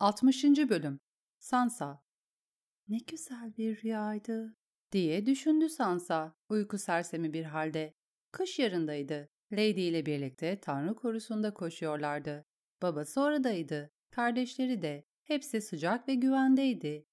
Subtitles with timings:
[0.00, 0.44] 60.
[0.44, 1.00] Bölüm
[1.38, 2.02] Sansa
[2.88, 4.56] Ne güzel bir rüyaydı
[4.92, 7.94] diye düşündü Sansa uyku sersemi bir halde.
[8.32, 9.28] Kış yarındaydı.
[9.52, 12.44] Lady ile birlikte Tanrı korusunda koşuyorlardı.
[12.82, 13.90] Babası oradaydı.
[14.10, 15.04] Kardeşleri de.
[15.22, 17.06] Hepsi sıcak ve güvendeydi.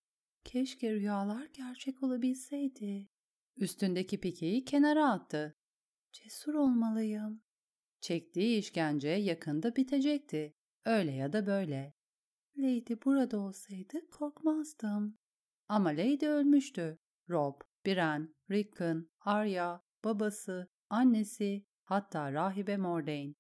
[0.44, 3.10] Keşke rüyalar gerçek olabilseydi.
[3.58, 5.58] Üstündeki pikeyi kenara attı.
[6.12, 7.44] Cesur olmalıyım.
[8.02, 10.54] Çektiği işkence yakında bitecekti.
[10.86, 11.97] Öyle ya da böyle.
[12.58, 15.18] Lady burada olsaydı korkmazdım.
[15.68, 16.98] Ama Lady ölmüştü.
[17.30, 23.36] Rob, Biren, Rickon, Arya, babası, annesi, hatta rahibe Mordain.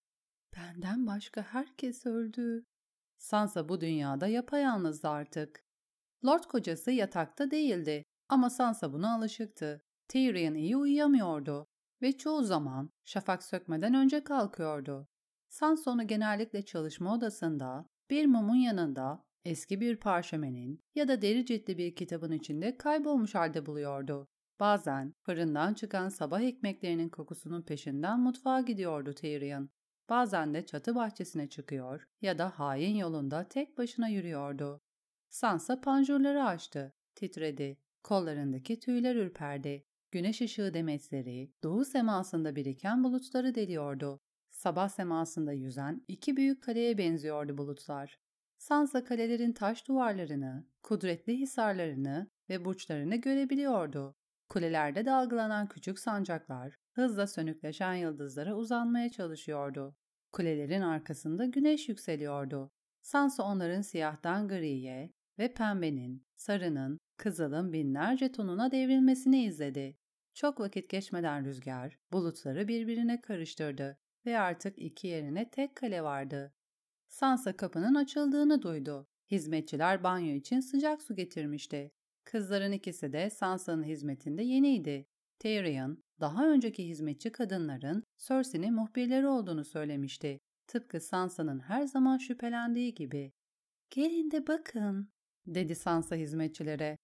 [0.55, 2.65] Benden başka herkes öldü.
[3.17, 5.63] Sansa bu dünyada yapayalnızdı artık.
[6.25, 9.81] Lord kocası yatakta değildi ama Sansa buna alışıktı.
[10.07, 11.67] Tyrion iyi uyuyamıyordu
[12.01, 15.07] ve çoğu zaman şafak sökmeden önce kalkıyordu.
[15.49, 21.77] Sansa onu genellikle çalışma odasında, bir mumun yanında, eski bir parşömenin ya da deri ciltli
[21.77, 24.27] bir kitabın içinde kaybolmuş halde buluyordu.
[24.59, 29.69] Bazen fırından çıkan sabah ekmeklerinin kokusunun peşinden mutfağa gidiyordu Tyrion.
[30.09, 34.81] Bazen de çatı bahçesine çıkıyor ya da hain yolunda tek başına yürüyordu.
[35.29, 37.77] Sansa panjurları açtı, titredi.
[38.03, 39.85] Kollarındaki tüyler ürperdi.
[40.11, 44.19] Güneş ışığı demetleri, doğu semasında biriken bulutları deliyordu.
[44.57, 48.19] Sabah semasında yüzen iki büyük kaleye benziyordu bulutlar.
[48.57, 54.15] Sansa kalelerin taş duvarlarını, kudretli hisarlarını ve burçlarını görebiliyordu.
[54.49, 59.95] Kulelerde dalgalanan küçük sancaklar hızla sönükleşen yıldızlara uzanmaya çalışıyordu.
[60.31, 62.71] Kulelerin arkasında güneş yükseliyordu.
[63.01, 69.97] Sansa onların siyahtan griye ve pembenin, sarının, kızılın binlerce tonuna devrilmesini izledi.
[70.33, 73.97] Çok vakit geçmeden rüzgar bulutları birbirine karıştırdı
[74.27, 76.53] ve artık iki yerine tek kale vardı.
[77.07, 79.07] Sansa kapının açıldığını duydu.
[79.31, 81.91] Hizmetçiler banyo için sıcak su getirmişti.
[82.23, 85.07] Kızların ikisi de Sansa'nın hizmetinde yeniydi.
[85.39, 90.39] Tyrion, daha önceki hizmetçi kadınların Cersei'nin muhbirleri olduğunu söylemişti.
[90.67, 93.31] Tıpkı Sansa'nın her zaman şüphelendiği gibi.
[93.89, 95.09] ''Gelin de bakın''
[95.45, 96.97] dedi Sansa hizmetçilere.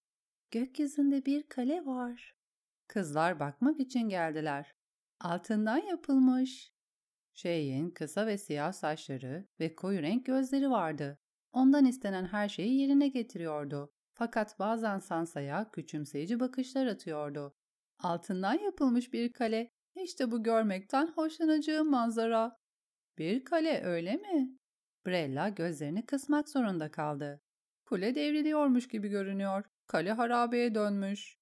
[0.50, 2.34] ''Gökyüzünde bir kale var.''
[2.88, 4.74] Kızlar bakmak için geldiler.
[5.20, 6.73] Altından yapılmış.
[7.34, 11.18] Şeyin kısa ve siyah saçları ve koyu renk gözleri vardı.
[11.52, 13.92] Ondan istenen her şeyi yerine getiriyordu.
[14.14, 17.54] Fakat bazen Sansa'ya küçümseyici bakışlar atıyordu.
[17.98, 19.70] Altından yapılmış bir kale.
[19.96, 22.56] İşte bu görmekten hoşlanacağım manzara.
[23.18, 24.58] Bir kale öyle mi?
[25.06, 27.40] Brella gözlerini kısmak zorunda kaldı.
[27.86, 29.64] Kule devriliyormuş gibi görünüyor.
[29.86, 31.36] Kale harabeye dönmüş.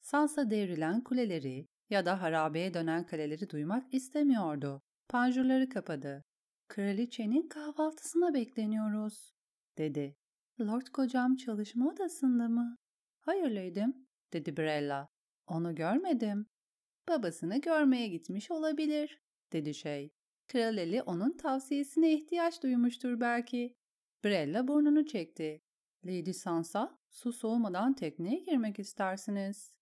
[0.00, 4.82] Sansa devrilen kuleleri ya da harabeye dönen kaleleri duymak istemiyordu.
[5.08, 6.24] Panjurları kapadı.
[6.68, 9.34] Kraliçenin kahvaltısına bekleniyoruz,
[9.78, 10.16] dedi.
[10.60, 12.76] Lord kocam çalışma odasında mı?
[13.20, 15.08] Hayır Lady'm, dedi Brella.
[15.46, 16.46] Onu görmedim.
[17.08, 19.20] Babasını görmeye gitmiş olabilir,
[19.52, 20.10] dedi şey.
[20.48, 23.74] Kraleli onun tavsiyesine ihtiyaç duymuştur belki.
[24.24, 25.62] Brella burnunu çekti.
[26.04, 29.74] Lady Sansa, su soğumadan tekneye girmek istersiniz.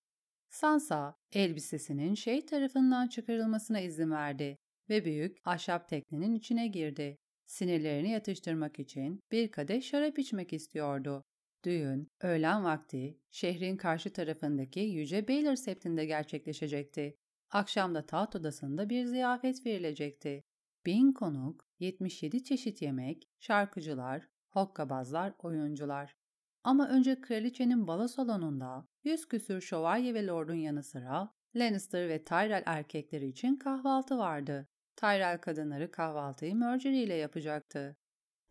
[0.50, 4.58] Sansa, elbisesinin şey tarafından çıkarılmasına izin verdi
[4.90, 7.18] ve büyük ahşap teknenin içine girdi.
[7.44, 11.24] Sinirlerini yatıştırmak için bir kadeh şarap içmek istiyordu.
[11.64, 17.16] Düğün, öğlen vakti, şehrin karşı tarafındaki Yüce Baylor septinde gerçekleşecekti.
[17.50, 20.42] Akşamda taht odasında bir ziyafet verilecekti.
[20.86, 26.16] Bin konuk, 77 çeşit yemek, şarkıcılar, hokkabazlar, oyuncular.
[26.64, 32.62] Ama önce kraliçenin balo salonunda yüz küsür şövalye ve lordun yanı sıra Lannister ve Tyrell
[32.66, 34.68] erkekleri için kahvaltı vardı.
[34.96, 37.96] Tyrell kadınları kahvaltıyı Marjorie ile yapacaktı.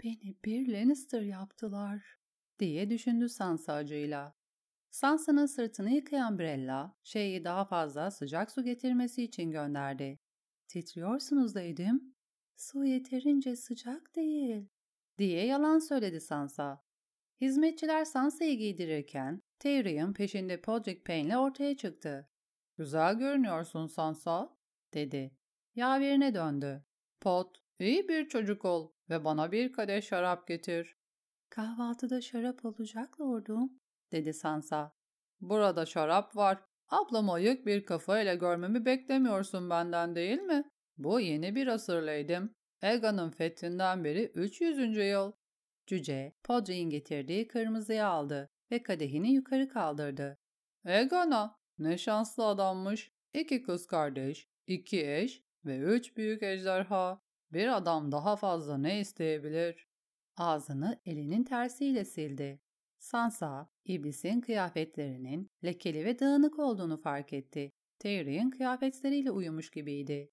[0.04, 2.20] Beni bir Lannister yaptılar
[2.59, 4.36] diye düşündü Sansa acıyla.
[4.92, 10.20] Sansa'nın sırtını yıkayan Brella, şeyi daha fazla sıcak su getirmesi için gönderdi.
[10.68, 12.16] Titriyorsunuz deydim.
[12.56, 14.68] Su yeterince sıcak değil,
[15.18, 16.84] diye yalan söyledi Sansa.
[17.42, 22.30] Hizmetçiler Sansa'yı giydirirken Tyrion peşinde Podrick Payne'le ortaya çıktı.
[22.78, 24.57] ''Güzel görünüyorsun Sansa''
[24.94, 25.31] dedi.
[25.75, 26.84] Yaverine döndü.
[27.22, 30.98] ''Pot, iyi bir çocuk ol ve bana bir kadeh şarap getir.''
[31.50, 33.80] ''Kahvaltıda şarap olacak lordum''
[34.12, 34.96] dedi Sansa.
[35.42, 36.64] ''Burada şarap var.
[36.90, 40.64] Ablam ayık bir kafayla görmemi beklemiyorsun benden değil mi?
[40.98, 42.56] Bu yeni bir asırlıydım.
[42.81, 44.98] Ega'nın fethinden beri 300.
[44.98, 45.31] yıl.
[45.88, 50.38] Cüce, Podrick'in getirdiği kırmızıyı aldı ve kadehini yukarı kaldırdı.
[50.86, 53.12] Egana, ne şanslı adammış.
[53.34, 57.21] İki kız kardeş, iki eş ve üç büyük ejderha.
[57.54, 59.88] Bir adam daha fazla ne isteyebilir?
[60.38, 62.60] Ağzını elinin tersiyle sildi.
[63.00, 67.71] Sansa, iblisin kıyafetlerinin lekeli ve dağınık olduğunu fark etti.
[68.00, 70.31] Tyrion kıyafetleriyle uyumuş gibiydi.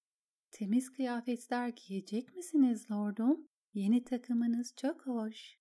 [0.50, 3.48] Temiz kıyafetler giyecek misiniz lordum?
[3.74, 5.58] Yeni takımınız çok hoş.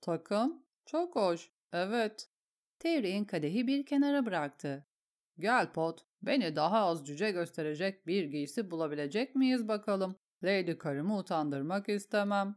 [0.00, 0.66] Takım?
[0.86, 1.50] Çok hoş.
[1.72, 2.30] Evet.
[2.78, 4.86] Tyrion kadehi bir kenara bıraktı.
[5.38, 10.16] Gel Pot, beni daha az cüce gösterecek bir giysi bulabilecek miyiz bakalım.
[10.44, 12.56] Lady karımı utandırmak istemem.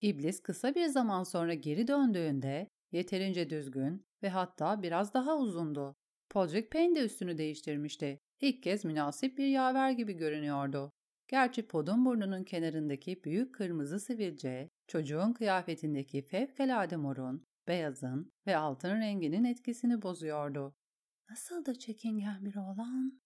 [0.00, 5.96] İblis kısa bir zaman sonra geri döndüğünde yeterince düzgün ve hatta biraz daha uzundu.
[6.30, 8.20] Podrick Payne de üstünü değiştirmişti.
[8.40, 10.92] İlk kez münasip bir yaver gibi görünüyordu.
[11.28, 19.44] Gerçi podun burnunun kenarındaki büyük kırmızı sivilce, çocuğun kıyafetindeki fevkalade morun, beyazın ve altın renginin
[19.44, 20.74] etkisini bozuyordu.
[21.30, 23.20] Nasıl da çekingen bir oğlan.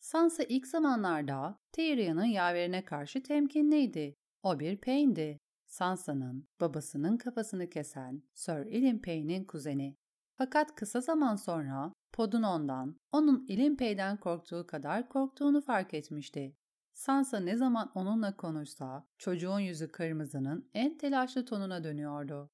[0.00, 4.16] Sansa ilk zamanlarda Tyrion'un yaverine karşı temkinliydi.
[4.42, 5.38] O bir Payne'di.
[5.66, 9.96] Sansa'nın babasının kafasını kesen Sir Ilyn Payne'in kuzeni.
[10.34, 16.56] Fakat kısa zaman sonra Pod'un ondan, onun Ilyn Payne'den korktuğu kadar korktuğunu fark etmişti.
[16.92, 22.50] Sansa ne zaman onunla konuşsa çocuğun yüzü kırmızının en telaşlı tonuna dönüyordu.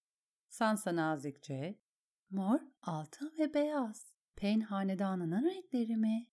[0.48, 1.78] Sansa nazikçe,
[2.30, 6.26] ''Mor, altın ve beyaz, Pen hanedanının renkleri mi?''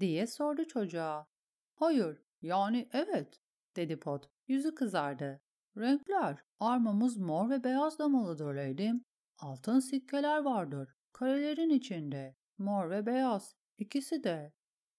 [0.00, 1.26] diye sordu çocuğa.
[1.74, 3.40] ''Hayır, yani evet.''
[3.76, 4.30] dedi Pot.
[4.48, 5.40] Yüzü kızardı.
[5.76, 9.04] ''Renkler, armamız mor ve beyaz damalıdır leydim.
[9.38, 12.36] Altın sikkeler vardır, karelerin içinde.
[12.58, 14.52] Mor ve beyaz, ikisi de.''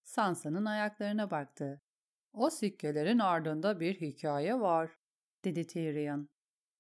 [0.03, 1.81] Sansa'nın ayaklarına baktı.
[2.33, 4.91] O sikkelerin ardında bir hikaye var,
[5.45, 6.29] dedi Tyrion.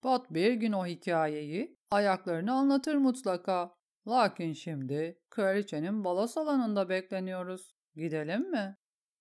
[0.01, 3.80] Pot bir gün o hikayeyi ayaklarını anlatır mutlaka.
[4.07, 7.75] Lakin şimdi kraliçenin balo salonunda bekleniyoruz.
[7.95, 8.77] Gidelim mi?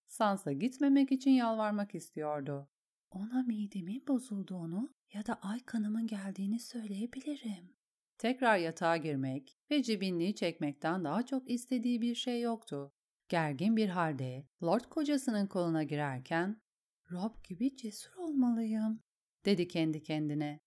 [0.06, 2.68] Sansa gitmemek için yalvarmak istiyordu.
[3.10, 7.76] Ona midemin bozulduğunu ya da ay kanımın geldiğini söyleyebilirim.
[8.18, 12.92] Tekrar yatağa girmek ve cibinliği çekmekten daha çok istediği bir şey yoktu.
[13.28, 16.60] Gergin bir halde Lord kocasının koluna girerken
[17.10, 19.00] ''Rob gibi cesur olmalıyım.''
[19.44, 20.60] dedi kendi kendine.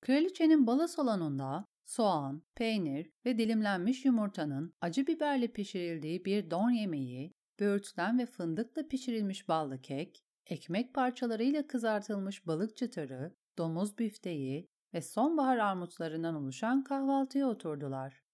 [0.00, 8.18] Kraliçenin bala salonunda soğan, peynir ve dilimlenmiş yumurtanın acı biberle pişirildiği bir don yemeği, böğürtlen
[8.18, 16.34] ve fındıkla pişirilmiş ballı kek, ekmek parçalarıyla kızartılmış balık çıtırı, domuz büfteği ve sonbahar armutlarından
[16.34, 18.24] oluşan kahvaltıya oturdular.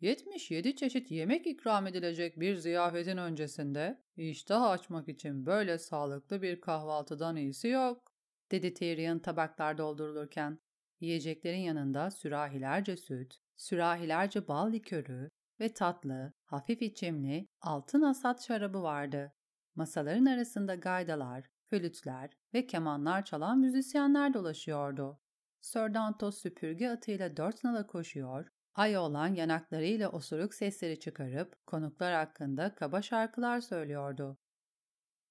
[0.00, 7.36] 77 çeşit yemek ikram edilecek bir ziyafetin öncesinde iştah açmak için böyle sağlıklı bir kahvaltıdan
[7.36, 8.12] iyisi yok,
[8.50, 10.58] dedi Tyrion tabaklar doldurulurken.
[11.00, 15.30] Yiyeceklerin yanında sürahilerce süt, sürahilerce bal likörü
[15.60, 19.32] ve tatlı, hafif içimli altın asat şarabı vardı.
[19.74, 25.20] Masaların arasında gaydalar, flütler ve kemanlar çalan müzisyenler dolaşıyordu.
[25.60, 32.74] Sir Dantos süpürge atıyla dört nala koşuyor, ay olan yanaklarıyla osuruk sesleri çıkarıp konuklar hakkında
[32.74, 34.38] kaba şarkılar söylüyordu.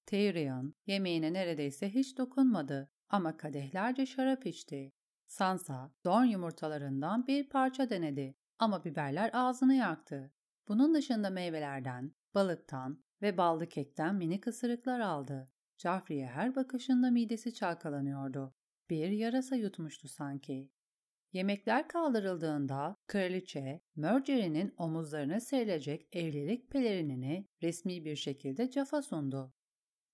[0.06, 4.92] Tyrion yemeğine neredeyse hiç dokunmadı ama kadehlerce şarap içti.
[5.30, 10.32] Sansa don yumurtalarından bir parça denedi ama biberler ağzını yaktı.
[10.68, 15.50] Bunun dışında meyvelerden, balıktan ve ballı kekten minik ısırıklar aldı.
[15.78, 18.54] Joffrey'e her bakışında midesi çalkalanıyordu.
[18.90, 20.70] Bir yarasa yutmuştu sanki.
[21.32, 29.52] Yemekler kaldırıldığında kraliçe, Mercury'nin omuzlarına serilecek evlilik pelerinini resmi bir şekilde Cafa sundu.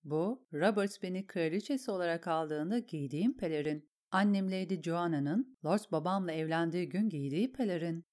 [0.03, 3.96] Bu, Robert beni kraliçesi olarak aldığında giydiğim pelerin.
[4.11, 8.05] Annem Lady Joanna'nın Lord babamla evlendiği gün giydiği pelerin.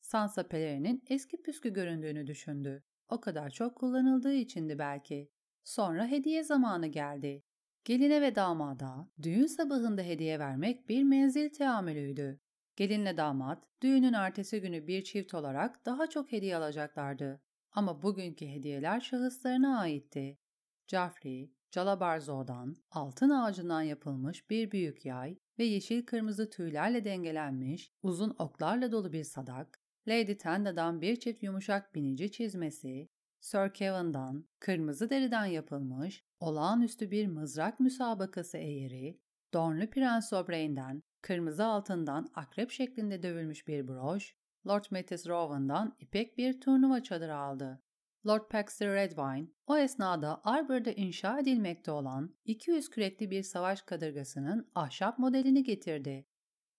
[0.00, 2.82] Sansa pelerinin eski püskü göründüğünü düşündü.
[3.08, 5.30] O kadar çok kullanıldığı içindi belki.
[5.64, 7.42] Sonra hediye zamanı geldi.
[7.84, 12.40] Geline ve damada düğün sabahında hediye vermek bir menzil teamülüydü.
[12.76, 17.40] Gelinle damat düğünün ertesi günü bir çift olarak daha çok hediye alacaklardı.
[17.72, 20.38] Ama bugünkü hediyeler şahıslarına aitti.
[20.86, 28.92] Joffrey, Calabarzo'dan, altın ağacından yapılmış bir büyük yay ve yeşil kırmızı tüylerle dengelenmiş, uzun oklarla
[28.92, 33.08] dolu bir sadak, Lady Tenda'dan bir çift yumuşak binici çizmesi,
[33.40, 39.20] Sir Kevin'dan kırmızı deriden yapılmış, olağanüstü bir mızrak müsabakası eğri,
[39.54, 44.36] Dornlu Prens Oberyn'den kırmızı altından akrep şeklinde dövülmüş bir broş,
[44.66, 47.82] Lord Mattis Rowan'dan ipek bir turnuva çadırı aldı.
[48.26, 55.18] Lord Paxter Redwine o esnada Arbor'da inşa edilmekte olan 200 kürekli bir savaş kadırgasının ahşap
[55.18, 56.26] modelini getirdi.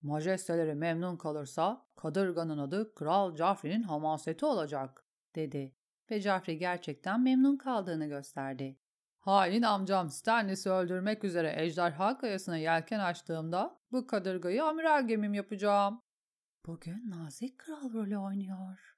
[0.01, 5.75] Majesteleri memnun kalırsa kadırganın adı Kral Joffrey'nin hamaseti olacak, dedi
[6.11, 8.79] ve Joffrey gerçekten memnun kaldığını gösterdi.
[9.19, 16.01] Hain amcam Stannis'i öldürmek üzere ejderha kayasına yelken açtığımda Bu kadırgayı amiral gemim yapacağım.
[16.65, 18.92] Bugün nazik kral rolü oynuyor.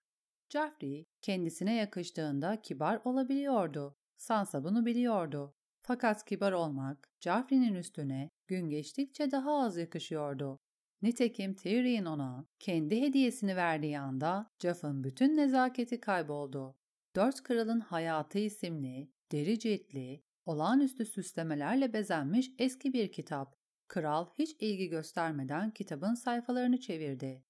[0.49, 3.97] Joffrey kendisine yakıştığında kibar olabiliyordu.
[4.17, 5.55] Sansa bunu biliyordu.
[5.81, 10.59] Fakat kibar olmak Joffrey'nin üstüne gün geçtikçe daha az yakışıyordu.
[11.01, 16.75] Nitekim Tyrion ona kendi hediyesini verdiği anda Joff'un bütün nezaketi kayboldu.
[17.15, 23.55] Dört Kralın Hayatı isimli, deri ciltli, olağanüstü süslemelerle bezenmiş eski bir kitap.
[23.87, 27.43] Kral hiç ilgi göstermeden kitabın sayfalarını çevirdi.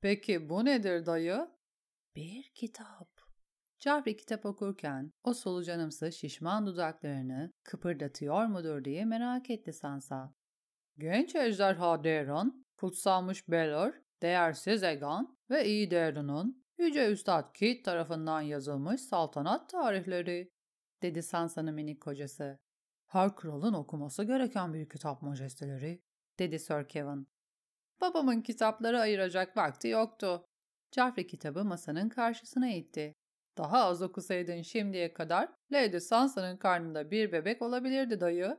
[0.00, 1.48] Peki bu nedir dayı?
[2.16, 3.08] Bir kitap.
[3.78, 10.34] Joffrey kitap okurken o solucanımsı şişman dudaklarını kıpırdatıyor mudur diye merak etti Sansa.
[10.98, 19.00] Genç ejderha Daeron, kutsanmış Belor, değersiz Egan ve iyi Daeron'un Yüce Üstad Kit tarafından yazılmış
[19.00, 20.52] saltanat tarihleri,
[21.02, 22.58] dedi Sansa'nın minik kocası.
[23.06, 26.02] Her kralın okuması gereken bir kitap majesteleri,
[26.38, 27.28] dedi Sir Kevin.
[28.00, 30.49] Babamın kitapları ayıracak vakti yoktu.
[30.94, 33.14] Joffrey kitabı masanın karşısına itti.
[33.58, 38.56] Daha az okusaydın şimdiye kadar Lady Sansa'nın karnında bir bebek olabilirdi dayı.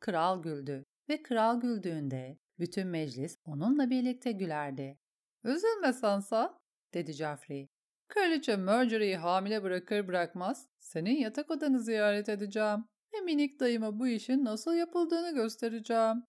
[0.00, 4.98] Kral güldü ve kral güldüğünde bütün meclis onunla birlikte gülerdi.
[5.44, 6.58] Üzülme Sansa,
[6.94, 7.68] dedi Joffrey.
[8.08, 12.84] Kraliçe Marjorie'yi hamile bırakır bırakmaz senin yatak odanı ziyaret edeceğim
[13.14, 16.24] ve minik dayıma bu işin nasıl yapıldığını göstereceğim.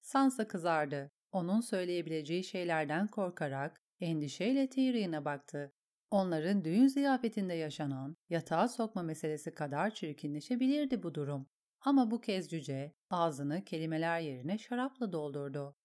[0.00, 1.10] Sansa kızardı.
[1.32, 5.72] Onun söyleyebileceği şeylerden korkarak endişeyle Tyrion'a baktı.
[6.10, 11.46] Onların düğün ziyafetinde yaşanan yatağa sokma meselesi kadar çirkinleşebilirdi bu durum.
[11.80, 15.76] Ama bu kez cüce ağzını kelimeler yerine şarapla doldurdu.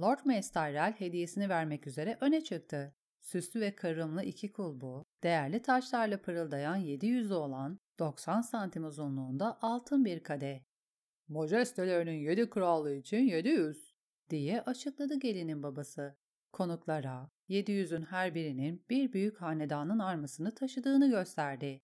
[0.00, 2.94] Lord Mace hediyesini vermek üzere öne çıktı.
[3.20, 10.04] Süslü ve karımlı iki kulbu, değerli taşlarla pırıldayan yedi yüzü olan 90 santim uzunluğunda altın
[10.04, 10.60] bir kadeh.
[11.28, 13.94] Majestelerinin yedi kralı için yedi yüz,
[14.30, 16.16] diye açıkladı gelinin babası.
[16.52, 21.80] Konuklara, yedi yüzün her birinin bir büyük hanedanın armasını taşıdığını gösterdi.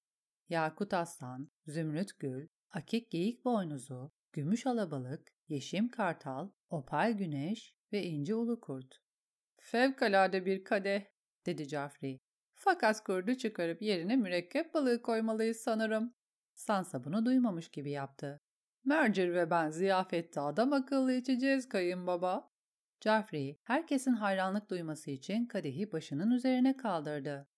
[0.48, 8.34] Yakut aslan, zümrüt gül, akik geyik boynuzu, gümüş alabalık, yeşim kartal, opal güneş ve inci
[8.34, 8.94] ulu kurt.
[9.60, 11.04] Fevkalade bir kadeh,
[11.46, 12.18] dedi Joffrey.
[12.54, 16.14] Fakat kurdu çıkarıp yerine mürekkep balığı koymalıyız sanırım.
[16.54, 18.40] Sansa bunu duymamış gibi yaptı.
[18.84, 22.53] Mercer ve ben ziyafette adam akıllı içeceğiz kayınbaba.
[23.04, 27.48] Joffrey, herkesin hayranlık duyması için kadehi başının üzerine kaldırdı.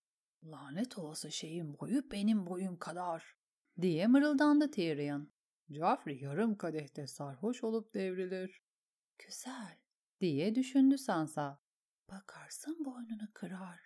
[0.43, 3.35] Lanet olası şeyin boyu benim boyum kadar,
[3.81, 5.31] diye mırıldandı Tyrion.
[5.69, 8.61] Joffrey yarım kadehte sarhoş olup devrilir.
[9.17, 9.77] Güzel,
[10.21, 11.59] diye düşündü Sansa.
[12.11, 13.79] Bakarsın boynunu kırar.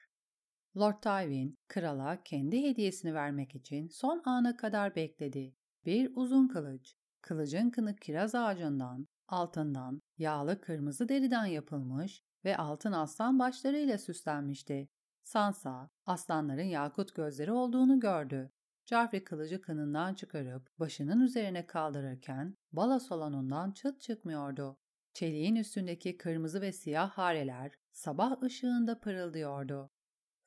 [0.78, 5.56] Lord Tywin, krala kendi hediyesini vermek için son ana kadar bekledi.
[5.86, 13.40] Bir uzun kılıç, kılıcın kınık kiraz ağacından, altından, yağlı kırmızı deriden yapılmış ve altın aslan
[13.40, 14.90] başlarıyla süslenmişti.
[15.24, 18.52] Sansa, aslanların yakut gözleri olduğunu gördü.
[18.86, 24.78] Joffrey kılıcı kınından çıkarıp başının üzerine kaldırırken bala salonundan çıt çıkmıyordu.
[25.14, 29.92] Çeliğin üstündeki kırmızı ve siyah hareler sabah ışığında pırıldıyordu.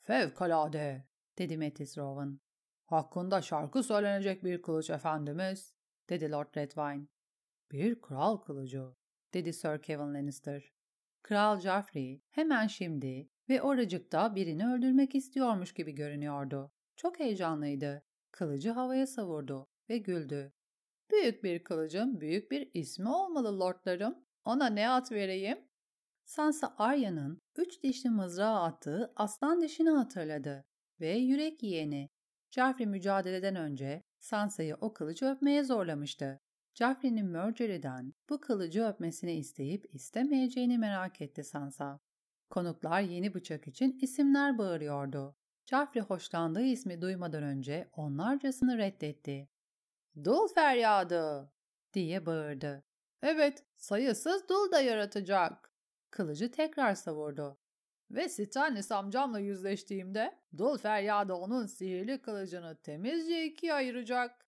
[0.02, 2.40] Fevkalade, dedi Metis Rowan.
[2.84, 5.74] Hakkında şarkı söylenecek bir kılıç efendimiz,
[6.08, 7.06] dedi Lord Redwine.
[7.72, 8.84] Bir kral kılıcı,
[9.34, 10.72] dedi Sir Kevin Lannister.
[11.22, 16.72] Kral Joffrey hemen şimdi ve oracıkta birini öldürmek istiyormuş gibi görünüyordu.
[16.96, 18.02] Çok heyecanlıydı.
[18.30, 20.52] Kılıcı havaya savurdu ve güldü.
[21.10, 24.24] Büyük bir kılıcın büyük bir ismi olmalı lordlarım.
[24.44, 25.58] Ona ne at vereyim?
[26.24, 30.64] Sansa Arya'nın üç dişli mızrağı attığı aslan dişini hatırladı
[31.00, 32.08] ve yürek yiyeni.
[32.50, 36.40] Joffrey mücadeleden önce Sansa'yı o kılıcı öpmeye zorlamıştı.
[36.74, 42.00] Joffrey'nin Marjorie'den bu kılıcı öpmesini isteyip istemeyeceğini merak etti Sansa.
[42.50, 45.36] Konuklar yeni bıçak için isimler bağırıyordu.
[45.66, 49.48] Joffrey hoşlandığı ismi duymadan önce onlarcasını reddetti.
[50.24, 51.52] Dul feryadı
[51.92, 52.84] diye bağırdı.
[53.22, 55.72] Evet, sayısız dul da yaratacak.
[56.10, 57.58] Kılıcı tekrar savurdu.
[58.10, 64.43] Ve Stannis amcamla yüzleştiğimde dul feryadı onun sihirli kılıcını temizce ikiye ayıracak.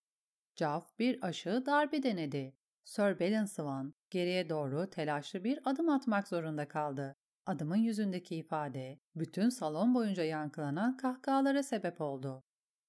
[0.56, 2.54] Jaff bir aşağı darbe denedi.
[2.84, 7.16] Sir Bellenswan geriye doğru telaşlı bir adım atmak zorunda kaldı.
[7.46, 12.42] Adımın yüzündeki ifade bütün salon boyunca yankılanan kahkahalara sebep oldu.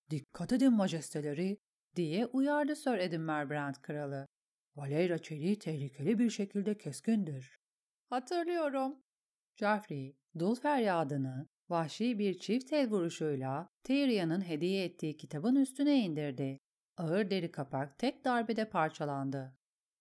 [0.10, 1.58] ''Dikkat edin majesteleri!''
[1.96, 4.28] diye uyardı Sir Edmure Brand kralı.
[4.76, 7.60] ''Valeyra çeliği tehlikeli bir şekilde keskindir.''
[8.10, 9.04] ''Hatırlıyorum.''
[9.56, 16.60] Joffrey, dul feryadını vahşi bir çift el vuruşuyla Tyrion'un hediye ettiği kitabın üstüne indirdi.
[16.98, 19.54] Ağır deri kapak tek darbede parçalandı.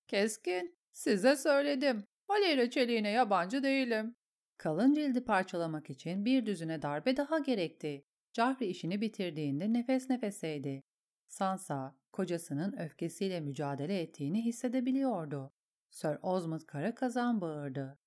[0.08, 2.04] ''Keskin, size söyledim.
[2.30, 4.14] Valera çeliğine yabancı değilim.
[4.58, 8.04] Kalın cildi parçalamak için bir düzine darbe daha gerekti.
[8.32, 10.82] Joffrey işini bitirdiğinde nefes nefeseydi.
[11.28, 15.52] Sansa, kocasının öfkesiyle mücadele ettiğini hissedebiliyordu.
[15.90, 17.98] Sir Osmond kara kazan bağırdı.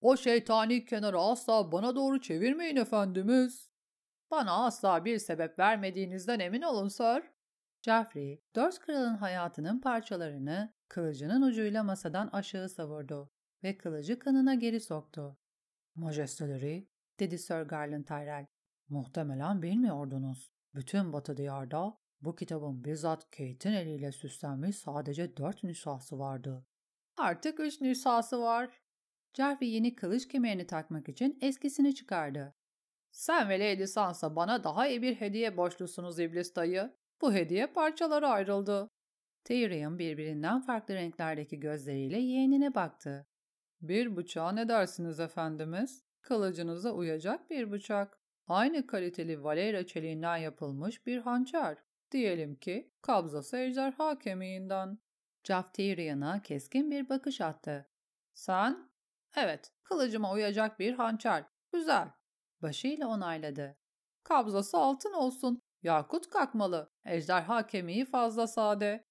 [0.00, 3.70] O şeytani kenarı asla bana doğru çevirmeyin efendimiz.
[4.30, 7.22] Bana asla bir sebep vermediğinizden emin olun sir.
[7.88, 13.30] Joffrey, dört kralın hayatının parçalarını kılıcının ucuyla masadan aşağı savurdu
[13.62, 15.38] ve kılıcı kanına geri soktu.
[15.94, 16.88] Majesteleri,
[17.20, 18.46] dedi Sir Garland Tyrell,
[18.88, 20.52] muhtemelen bilmiyordunuz.
[20.74, 26.66] Bütün Batı diyarda bu kitabın bizzat Kate'in eliyle süslenmiş sadece dört nüshası vardı.
[27.16, 28.70] Artık üç nüshası var.
[29.34, 32.54] Joffrey yeni kılıç kemerini takmak için eskisini çıkardı.
[33.10, 36.97] Sen ve Lady Sansa bana daha iyi bir hediye borçlusunuz iblis dayı.
[37.20, 38.90] Bu hediye parçalara ayrıldı.
[39.44, 43.26] Tyrion birbirinden farklı renklerdeki gözleriyle yeğenine baktı.
[43.80, 46.04] Bir bıçağa ne dersiniz efendimiz?
[46.20, 48.18] Kılıcınıza uyacak bir bıçak.
[48.46, 51.78] Aynı kaliteli Valera çeliğinden yapılmış bir hançer.
[52.10, 54.98] Diyelim ki kabzası ejderha kemiğinden.
[55.44, 57.88] Jaff Tyrion'a keskin bir bakış attı.
[58.34, 58.90] Sen?
[59.36, 61.44] Evet, kılıcıma uyacak bir hançer.
[61.72, 62.10] Güzel.
[62.62, 63.76] Başıyla onayladı.
[64.22, 65.62] Kabzası altın olsun.
[65.82, 66.90] Yakut kakmalı.
[67.04, 69.04] Ejderha kemiği fazla sade.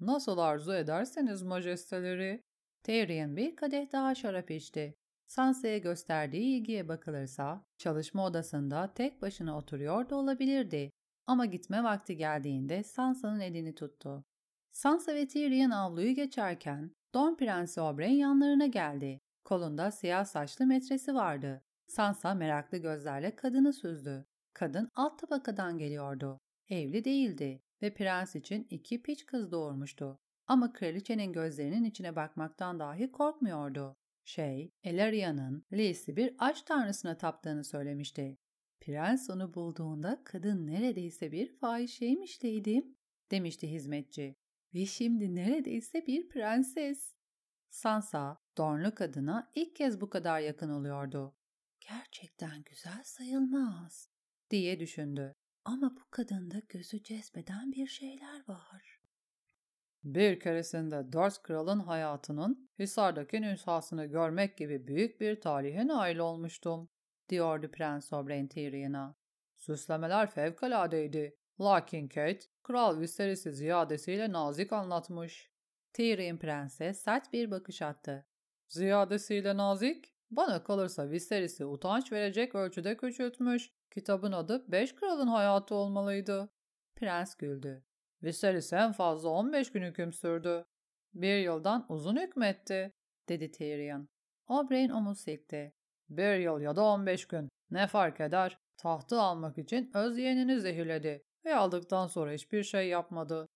[0.00, 2.44] Nasıl arzu ederseniz majesteleri.
[2.82, 4.96] Tyrion bir kadeh daha şarap içti.
[5.26, 10.90] Sansa'ya gösterdiği ilgiye bakılırsa çalışma odasında tek başına oturuyor da olabilirdi.
[11.26, 14.24] Ama gitme vakti geldiğinde Sansa'nın elini tuttu.
[14.72, 19.20] Sansa ve Tyrion avluyu geçerken Don Prensi Oberyn yanlarına geldi.
[19.44, 21.62] Kolunda siyah saçlı metresi vardı.
[21.86, 24.26] Sansa meraklı gözlerle kadını süzdü.
[24.54, 26.40] Kadın alt tabakadan geliyordu.
[26.68, 30.18] Evli değildi ve prens için iki piç kız doğurmuştu.
[30.46, 33.96] Ama kraliçenin gözlerinin içine bakmaktan dahi korkmuyordu.
[34.24, 38.38] Şey, Elaria'nın Lys'i bir aç tanrısına taptığını söylemişti.
[38.80, 42.96] Prens onu bulduğunda kadın neredeyse bir fahişeymiş Lady'm,
[43.30, 44.36] demişti hizmetçi.
[44.74, 47.14] Ve şimdi neredeyse bir prenses.
[47.70, 51.34] Sansa, Dornlu kadına ilk kez bu kadar yakın oluyordu.
[51.80, 54.10] Gerçekten güzel sayılmaz,
[54.50, 55.34] diye düşündü.
[55.64, 59.00] Ama bu kadında gözü cezbeden bir şeyler var.
[60.04, 66.88] Bir keresinde dört kralın hayatının Hisar'daki nüshasını görmek gibi büyük bir tarihe nail olmuştum,
[67.28, 69.16] diyordu Prens Oberyn Tyrion'a.
[69.56, 71.36] Süslemeler fevkaladeydi.
[71.60, 75.50] Lakin Kate, Kral Viserys'i ziyadesiyle nazik anlatmış.
[75.92, 78.26] Tyrion Prens'e sert bir bakış attı.
[78.68, 80.14] Ziyadesiyle nazik?
[80.30, 83.70] Bana kalırsa Viserys'i utanç verecek ölçüde küçültmüş.
[83.90, 86.48] Kitabın adı Beş Kralın Hayatı olmalıydı.
[86.96, 87.84] Prens güldü.
[88.22, 90.64] Viserys en fazla 15 gün hüküm sürdü.
[91.14, 92.92] Bir yıldan uzun hükmetti,
[93.28, 94.08] dedi Tyrion.
[94.48, 95.72] Oberyn omuz silkti.
[96.08, 97.48] Bir yıl ya da 15 gün.
[97.70, 98.58] Ne fark eder?
[98.76, 103.48] Tahtı almak için öz yeğenini zehirledi ve aldıktan sonra hiçbir şey yapmadı.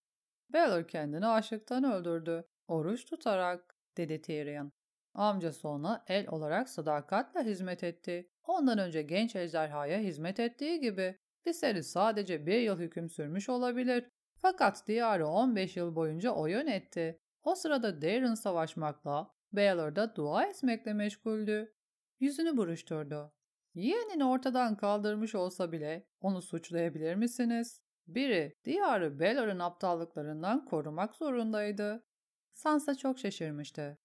[0.53, 2.45] Baelor kendini aşıktan öldürdü.
[2.69, 4.73] Oruç tutarak, dedi Tyrion.
[5.14, 8.31] Amcası ona el olarak sadakatle hizmet etti.
[8.44, 11.18] Ondan önce genç ejderhaya hizmet ettiği gibi.
[11.46, 14.09] Viserys sadece bir yıl hüküm sürmüş olabilir.
[14.37, 17.20] Fakat diyarı 15 yıl boyunca o yönetti.
[17.42, 21.74] O sırada Daeron savaşmakla, Baelor da dua etmekle meşguldü.
[22.20, 23.33] Yüzünü buruşturdu.
[23.74, 27.81] Yeğenini ortadan kaldırmış olsa bile onu suçlayabilir misiniz?
[28.07, 32.05] Biri diyarı Baelor'un aptallıklarından korumak zorundaydı.
[32.53, 33.98] Sansa çok şaşırmıştı.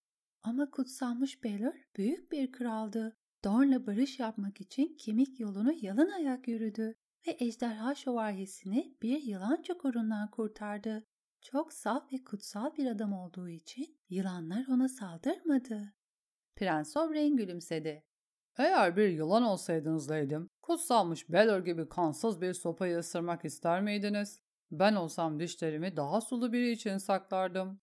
[0.43, 3.17] Ama kutsanmış Baelor büyük bir kraldı.
[3.43, 6.95] Dorn'la barış yapmak için kemik yolunu yalın ayak yürüdü
[7.27, 11.05] ve ejderha şövalyesini bir yılan çukurundan kurtardı.
[11.41, 15.93] Çok saf ve kutsal bir adam olduğu için yılanlar ona saldırmadı.
[16.55, 18.03] Prens Oberyn gülümsedi.
[18.57, 24.41] Eğer bir yılan olsaydınız Lady'm, kutsalmış Belor gibi kansız bir sopayı ısırmak ister miydiniz?
[24.71, 27.81] Ben olsam dişlerimi daha sulu biri için saklardım.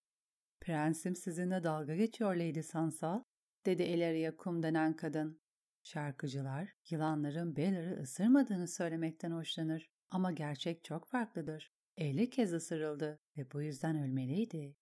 [0.61, 3.25] Prensim sizinle dalga geçiyor Lady Sansa,
[3.67, 5.41] dedi Elaria Kum denen kadın.
[5.83, 9.91] Şarkıcılar, yılanların Belor'ı ısırmadığını söylemekten hoşlanır.
[10.11, 11.73] Ama gerçek çok farklıdır.
[11.97, 14.77] 50 kez ısırıldı ve bu yüzden ölmeliydi.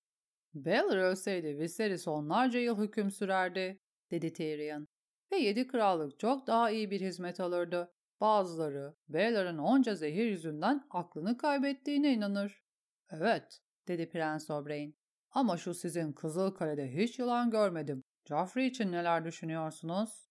[0.54, 4.88] Baelor ölseydi Viserys onlarca yıl hüküm sürerdi, dedi Tyrion.
[5.32, 7.92] Ve yedi krallık çok daha iyi bir hizmet alırdı.
[8.20, 12.62] Bazıları Baelor'un onca zehir yüzünden aklını kaybettiğine inanır.
[13.10, 14.94] Evet, dedi Prens Oberyn.
[15.34, 18.02] Ama şu sizin Kızıl Kale'de hiç yılan görmedim.
[18.28, 20.28] Joffrey için neler düşünüyorsunuz?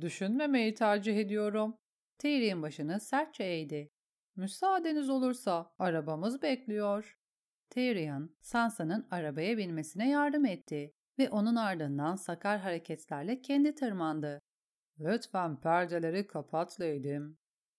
[0.00, 1.76] Düşünmemeyi tercih ediyorum.
[2.18, 3.90] Tyrion başını sertçe eğdi.
[4.36, 7.18] Müsaadeniz olursa arabamız bekliyor.
[7.70, 10.92] Tyrion, Sansa'nın arabaya binmesine yardım etti.
[11.18, 14.40] ve onun ardından sakar hareketlerle kendi tırmandı.
[15.00, 17.38] Lütfen perdeleri kapat Lady'm.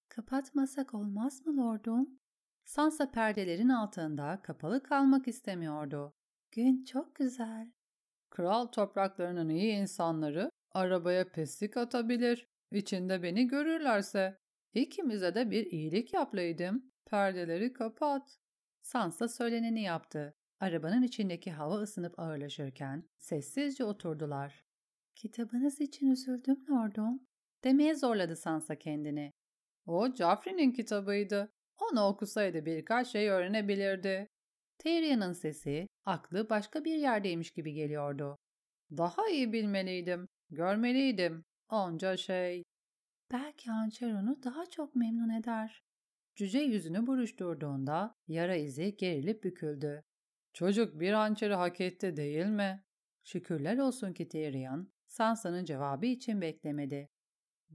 [0.10, 2.20] Kapatmasak olmaz mı lordum?
[2.66, 6.14] Sansa perdelerin altında kapalı kalmak istemiyordu.
[6.56, 7.72] Gün çok güzel.
[8.30, 12.48] Kral topraklarının iyi insanları arabaya pislik atabilir.
[12.72, 14.38] İçinde beni görürlerse.
[14.74, 16.92] İkimize de bir iyilik yap Lady'm.
[17.06, 18.38] Perdeleri kapat.
[18.82, 20.34] Sansa söyleneni yaptı.
[20.60, 24.66] Arabanın içindeki hava ısınıp ağırlaşırken sessizce oturdular.
[25.16, 27.28] Kitabınız için üzüldüm lordum.
[27.64, 29.32] Demeye zorladı Sansa kendini.
[29.86, 31.52] O Joffrey'nin kitabıydı.
[31.82, 34.28] Onu okusaydı birkaç şey öğrenebilirdi.
[34.80, 38.38] Tyrion'un sesi, aklı başka bir yerdeymiş gibi geliyordu.
[38.92, 41.46] Daha iyi bilmeliydim, görmeliydim.
[41.70, 42.64] Onca şey.
[43.32, 45.84] Belki hançer onu daha çok memnun eder.
[46.36, 50.04] Cüce yüzünü buruşturduğunda yara izi gerilip büküldü.
[50.54, 52.84] Çocuk bir hançeri hak etti değil mi?
[53.24, 57.10] Şükürler olsun ki Tyrion, Sansa'nın cevabı için beklemedi.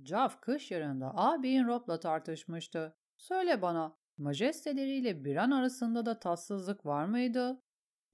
[0.05, 2.97] Jaff kış yarında ağabeyin Rob'la tartışmıştı.
[3.17, 7.63] Söyle bana, majesteleriyle Biran arasında da tatsızlık var mıydı?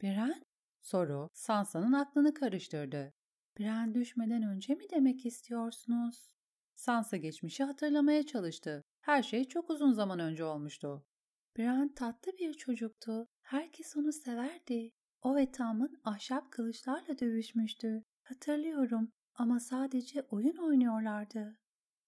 [0.02, 0.34] Biran?
[0.80, 3.12] Soru Sansa'nın aklını karıştırdı.
[3.58, 6.28] Biran düşmeden önce mi demek istiyorsunuz?
[6.74, 8.84] Sansa geçmişi hatırlamaya çalıştı.
[9.00, 11.04] Her şey çok uzun zaman önce olmuştu.
[11.58, 13.26] Bran tatlı bir çocuktu.
[13.42, 14.90] Herkes onu severdi.
[15.22, 18.02] O ve Tam'ın ahşap kılıçlarla dövüşmüştü.
[18.22, 21.56] Hatırlıyorum ama sadece oyun oynuyorlardı.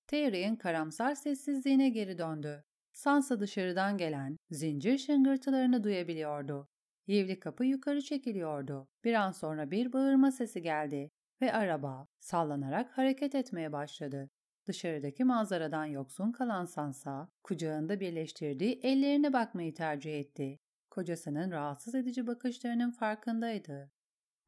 [0.07, 2.65] Tyrion karamsar sessizliğine geri döndü.
[2.93, 6.69] Sansa dışarıdan gelen zincir şıngırtılarını duyabiliyordu.
[7.09, 8.89] Yivli kapı yukarı çekiliyordu.
[9.05, 14.31] Bir an sonra bir bağırma sesi geldi ve araba sallanarak hareket etmeye başladı.
[14.67, 20.59] Dışarıdaki manzaradan yoksun kalan Sansa, kucağında birleştirdiği ellerine bakmayı tercih etti.
[20.91, 23.91] Kocasının rahatsız edici bakışlarının farkındaydı.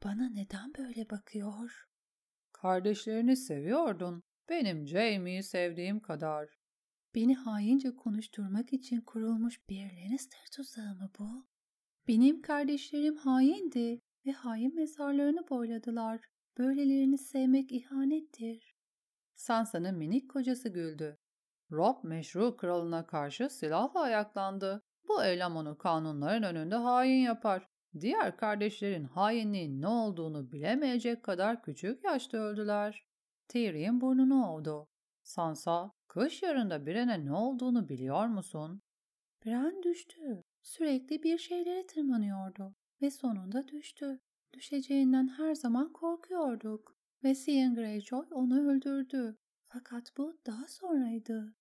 [0.04, 1.88] Bana neden böyle bakıyor?
[2.52, 4.22] Kardeşlerini seviyordun.
[4.48, 6.48] Benim Jamie'yi sevdiğim kadar.
[7.14, 11.46] Beni haince konuşturmak için kurulmuş bir Lannister tuzağı mı bu?
[12.08, 16.20] Benim kardeşlerim haindi ve hain mezarlarını boyladılar.
[16.58, 18.74] Böylelerini sevmek ihanettir.
[19.36, 21.18] Sansa'nın minik kocası güldü.
[21.72, 24.82] Rob meşru kralına karşı silahla ayaklandı.
[25.08, 27.68] Bu eylem onu kanunların önünde hain yapar.
[28.00, 33.04] Diğer kardeşlerin hainliğin ne olduğunu bilemeyecek kadar küçük yaşta öldüler.
[33.48, 34.88] Tyrion burnunu ovdu.
[35.22, 38.82] Sansa, kış yarında Brienne'e ne olduğunu biliyor musun?
[39.46, 40.44] Bran düştü.
[40.70, 44.20] Sürekli bir şeylere tırmanıyordu ve sonunda düştü.
[44.52, 49.36] Düşeceğinden her zaman korkuyorduk ve Theon Greyjoy onu öldürdü.
[49.68, 51.54] Fakat bu daha sonraydı.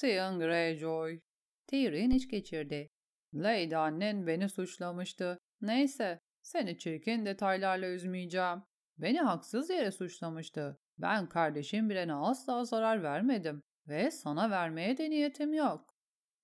[0.00, 1.20] Theon Greyjoy.
[1.66, 2.88] Tyrion iç geçirdi.
[3.34, 5.38] Lady annen beni suçlamıştı.
[5.60, 8.62] Neyse, seni çirkin detaylarla üzmeyeceğim.
[8.98, 10.78] Beni haksız yere suçlamıştı.
[10.98, 15.94] Ben kardeşim birine asla zarar vermedim ve sana vermeye de niyetim yok.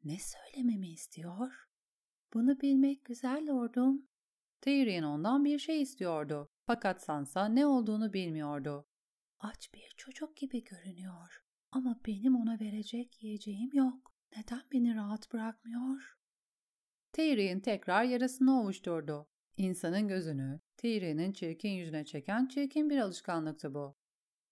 [0.04, 1.71] Ne söylememi istiyor?
[2.34, 4.06] Bunu bilmek güzel lordum.
[4.60, 6.48] Tyrion ondan bir şey istiyordu.
[6.66, 8.86] Fakat Sansa ne olduğunu bilmiyordu.
[9.38, 11.42] Aç bir çocuk gibi görünüyor.
[11.72, 14.12] Ama benim ona verecek yiyeceğim yok.
[14.36, 16.16] Neden beni rahat bırakmıyor?
[17.12, 19.26] Tyrion'un tekrar yarasını ovuşturdu.
[19.56, 23.94] İnsanın gözünü Tyrion'un çirkin yüzüne çeken çirkin bir alışkanlıktı bu.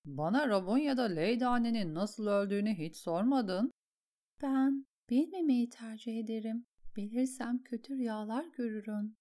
[0.04, 3.72] Bana Rob'un ya da Lady annenin nasıl öldüğünü hiç sormadın.
[4.42, 6.66] Ben bilmemeyi tercih ederim.
[6.96, 9.16] Bilirsem kötü rüyalar görürüm.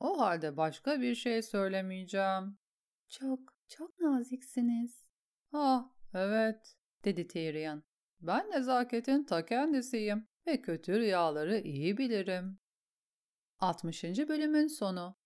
[0.00, 2.58] O halde başka bir şey söylemeyeceğim.
[3.08, 5.04] Çok, çok naziksiniz.
[5.52, 7.82] Ah, evet, dedi Tyrion.
[8.20, 12.58] Ben nezaketin ta kendisiyim ve kötü rüyaları iyi bilirim.
[13.58, 14.04] 60.
[14.04, 15.17] bölümün sonu